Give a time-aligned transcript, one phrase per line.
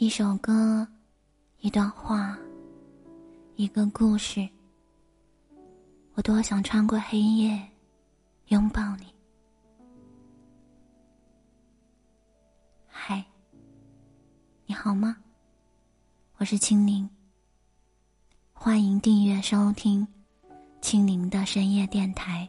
[0.00, 0.88] 一首歌，
[1.58, 2.34] 一段话，
[3.56, 4.48] 一个故事，
[6.14, 7.68] 我多想穿过黑夜，
[8.46, 9.14] 拥抱你。
[12.88, 13.22] 嗨，
[14.64, 15.18] 你好吗？
[16.38, 17.06] 我是青柠，
[18.54, 20.08] 欢迎订阅收听
[20.80, 22.48] 青柠的深夜电台。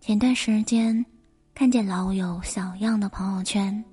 [0.00, 1.04] 前段时间。
[1.54, 3.84] 看见老友小样的朋友圈，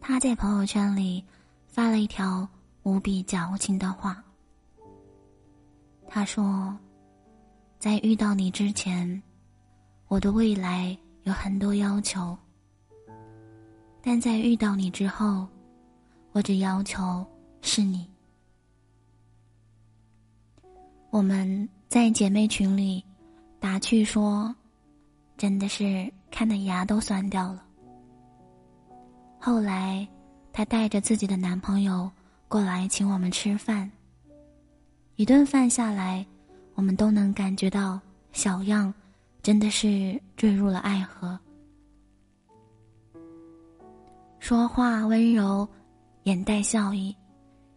[0.00, 1.22] 他在朋友圈里
[1.66, 2.48] 发了一条
[2.84, 4.24] 无比矫情的话。
[6.06, 6.74] 他说
[7.78, 9.22] ：“在遇到你之前，
[10.06, 12.34] 我的未来有很多要求；
[14.00, 15.46] 但在遇到你之后，
[16.32, 17.26] 我只要求
[17.60, 18.08] 是你。”
[21.10, 23.04] 我们在姐妹群里
[23.58, 24.54] 打趣说。
[25.38, 27.62] 真的是看的牙都酸掉了。
[29.38, 30.06] 后来，
[30.52, 32.10] 她带着自己的男朋友
[32.48, 33.88] 过来请我们吃饭。
[35.14, 36.26] 一顿饭下来，
[36.74, 38.00] 我们都能感觉到
[38.32, 38.92] 小样
[39.40, 41.38] 真的是坠入了爱河。
[44.40, 45.66] 说话温柔，
[46.24, 47.14] 眼带笑意，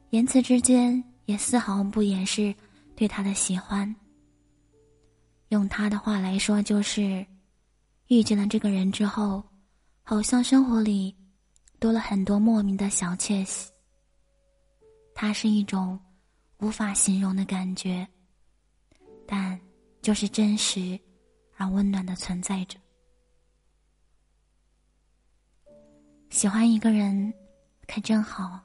[0.10, 2.54] 言辞之间也丝毫不掩饰
[2.96, 3.96] 对他的喜欢。
[5.50, 7.24] 用他的话来说，就是。
[8.12, 9.42] 遇见了这个人之后，
[10.04, 11.16] 好像生活里
[11.80, 13.72] 多了很多莫名的小窃喜。
[15.16, 15.98] 它是一种
[16.58, 18.06] 无法形容的感觉，
[19.26, 19.58] 但
[20.02, 21.00] 就是真实
[21.56, 22.78] 而温暖的存在着。
[26.32, 27.34] 喜欢一个人，
[27.88, 28.60] 可真好。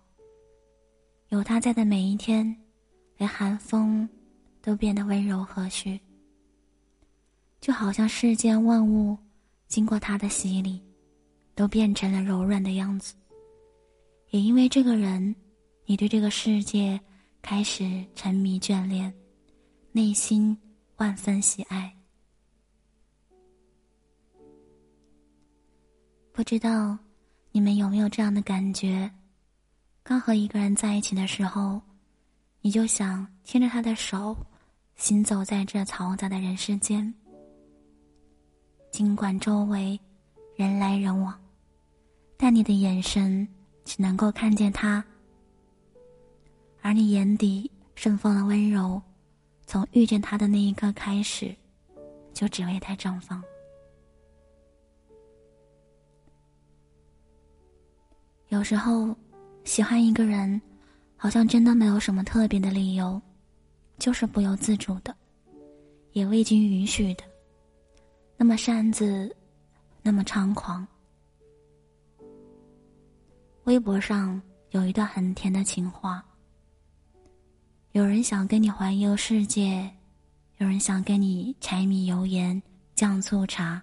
[1.28, 2.44] 有他在的每一天，
[3.16, 4.08] 连寒风
[4.60, 6.00] 都变得温柔和煦，
[7.60, 9.16] 就好像世间万物。
[9.69, 10.81] 经过他的洗礼，
[11.55, 13.14] 都变成了柔软的样子。
[14.31, 15.34] 也因为这个人，
[15.84, 17.00] 你对这个世界
[17.42, 19.12] 开始沉迷眷恋，
[19.93, 20.56] 内心
[20.97, 21.93] 万分喜爱。
[26.33, 26.98] 不知道
[27.50, 29.10] 你们有没有这样的感觉？
[30.03, 31.81] 刚和一个人在一起的时候，
[32.60, 34.37] 你就想牵着他的手，
[34.97, 37.12] 行走在这嘈杂的人世间。
[38.97, 40.01] 尽管周围
[40.55, 41.39] 人来人往，
[42.39, 43.47] 但你的眼神
[43.84, 45.05] 只能够看见他，
[46.81, 48.99] 而你眼底盛放的温柔，
[49.67, 51.55] 从遇见他的那一刻开始，
[52.33, 53.45] 就只为他绽放。
[58.49, 59.15] 有时候，
[59.65, 60.59] 喜欢一个人，
[61.19, 63.21] 好像真的没有什么特别的理由，
[63.99, 65.15] 就是不由自主的，
[66.13, 67.35] 也未经允许的。
[68.36, 69.34] 那么擅自，
[70.02, 70.86] 那么猖狂。
[73.64, 76.24] 微博上有一段很甜的情话。
[77.92, 79.91] 有人想跟你环游世界，
[80.58, 82.62] 有人想跟你柴米油盐
[82.94, 83.82] 酱醋茶。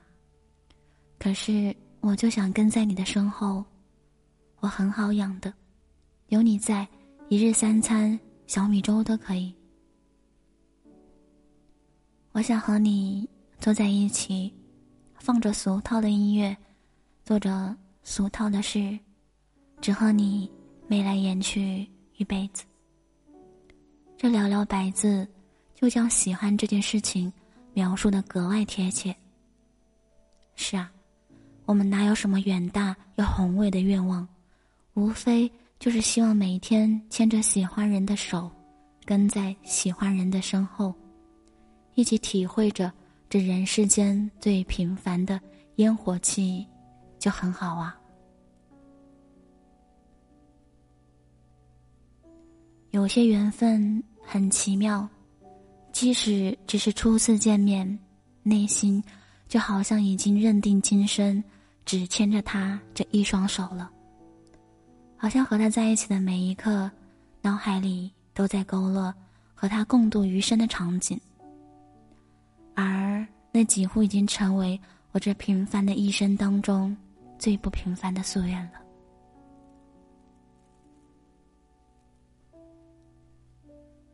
[1.17, 3.65] 可是我就想跟在你的身后，
[4.59, 5.51] 我很好养的，
[6.27, 6.87] 有你在，
[7.27, 9.51] 一日三餐小米粥都可以。
[12.33, 13.27] 我想和你。
[13.63, 14.53] 坐在一起，
[15.15, 16.53] 放着俗套的音乐，
[17.23, 18.99] 做着俗套的事，
[19.79, 20.51] 只和你
[20.85, 22.65] 眉来眼去一辈子。
[24.17, 25.25] 这寥寥百字，
[25.73, 27.31] 就将喜欢这件事情
[27.73, 29.15] 描述的格外贴切。
[30.55, 30.91] 是啊，
[31.63, 34.27] 我们哪有什么远大又宏伟的愿望，
[34.93, 35.49] 无非
[35.79, 38.51] 就是希望每天牵着喜欢人的手，
[39.05, 40.93] 跟在喜欢人的身后，
[41.95, 42.91] 一起体会着。
[43.33, 45.41] 这人世间最平凡的
[45.77, 46.63] 烟火气，
[47.17, 47.99] 就很好啊。
[52.91, 55.09] 有些缘分很奇妙，
[55.91, 57.97] 即使只是初次见面，
[58.43, 59.03] 内心
[59.47, 61.43] 就好像已经认定今生
[61.85, 63.89] 只牵着他这一双手了。
[65.17, 66.87] 好像和他在一起的每一刻，
[67.41, 69.11] 脑海里都在勾勒
[69.55, 71.19] 和他共度余生的场景。
[72.75, 74.79] 而那几乎已经成为
[75.11, 76.95] 我这平凡的一生当中
[77.37, 78.73] 最不平凡的夙愿了。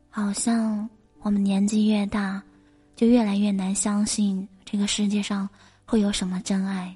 [0.09, 0.89] 好像
[1.21, 2.41] 我们年纪越大，
[2.95, 5.47] 就越来越难相信这个世界上
[5.85, 6.93] 会有什么真爱，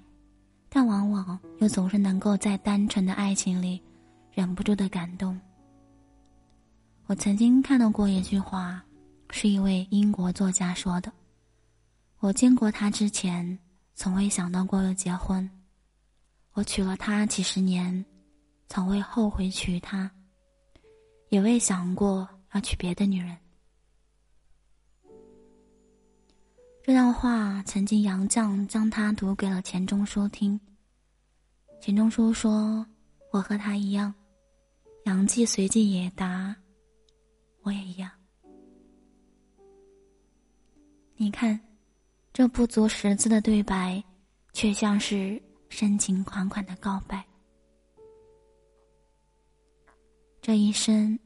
[0.68, 3.82] 但往往又总是能够在单纯的爱情里
[4.34, 5.40] 忍不住的感动。
[7.06, 8.84] 我曾经看到过一句话，
[9.30, 11.12] 是一位英国作家说的。
[12.24, 13.60] 我见过他之前，
[13.96, 15.50] 从未想到过要结婚。
[16.54, 18.06] 我娶了她几十年，
[18.70, 20.10] 从未后悔娶她，
[21.28, 23.38] 也未想过要娶别的女人。
[26.82, 30.58] 这段话曾经杨绛将它读给了钱钟书听。
[31.82, 32.88] 钱钟书说
[33.34, 34.16] ：“我和他一样。”
[35.04, 36.56] 杨继随即也答
[37.64, 38.10] ：“我也一样。”
[41.18, 41.60] 你看，
[42.34, 44.04] 这不足十字的对白，
[44.54, 45.40] 却像是
[45.70, 47.24] 深情款款的告白。
[50.42, 51.18] 这一生，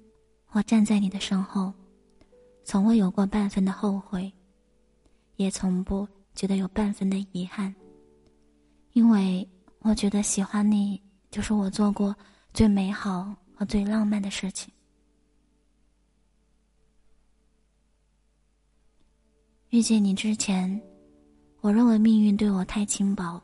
[0.52, 1.74] 我站在你的身后，
[2.66, 4.32] 从未有过半分的后悔。
[5.38, 7.74] 也从不觉得有半分的遗憾，
[8.94, 9.48] 因为
[9.82, 11.00] 我觉得喜欢你
[11.30, 12.14] 就是我做过
[12.56, 14.74] 最美好和最浪漫的事情。
[19.70, 20.82] 遇见你之前，
[21.68, 23.38] 我认为命运对我太轻薄；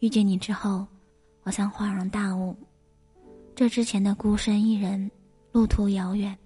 [0.00, 0.84] 遇见你之后，
[1.44, 2.52] 我像恍然大悟，
[3.54, 5.08] 这之前的孤身一人，
[5.52, 6.36] 路途遥远，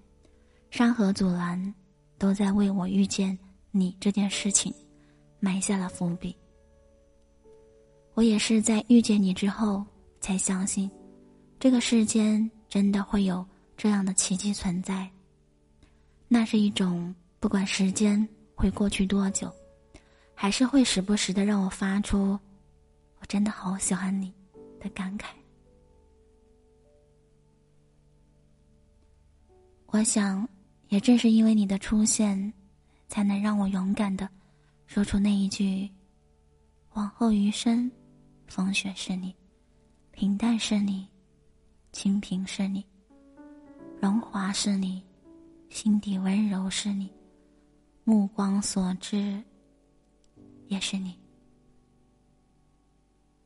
[0.69, 1.73] 山河阻拦，
[2.19, 3.35] 都在为我遇见。
[3.71, 4.71] 你这件事情，
[5.39, 6.37] 埋下了伏笔。
[8.13, 9.83] 我也是在遇见你之后，
[10.19, 10.87] 才相信，
[11.59, 13.43] 这个世间真的会有
[13.75, 15.09] 这样的奇迹存在。
[16.27, 19.51] 那是一种不管时间会过去多久，
[20.41, 22.29] 还是会时不时的让我发出
[23.21, 24.33] “我真的好喜欢你”
[24.81, 25.25] 的感慨。
[29.85, 30.49] 我想，
[30.87, 32.51] 也正是因为你的出现。
[33.07, 34.27] 才能让我勇敢的
[34.87, 35.87] 说出那一句
[36.95, 37.91] ：“往后余生，
[38.47, 39.35] 风雪是你，
[40.11, 41.07] 平淡是你，
[41.91, 42.83] 清贫是你，
[43.99, 45.03] 荣华是你，
[45.69, 47.13] 心底温柔是你，
[48.05, 49.43] 目光所至
[50.71, 51.13] 也是你。”